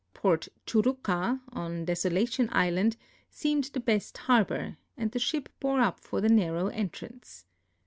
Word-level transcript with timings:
Port 0.15 0.47
Churruca, 0.65 1.41
on 1.49 1.85
Desolation 1.85 2.49
island, 2.51 2.97
seemed 3.29 3.65
the 3.65 3.79
best 3.79 4.17
harbor, 4.17 4.77
and 4.97 5.11
the 5.11 5.19
ship 5.19 5.47
bore 5.59 5.79
up 5.81 5.99
for 5.99 6.21
the 6.21 6.27
narrow 6.27 6.69
entrance. 6.69 7.45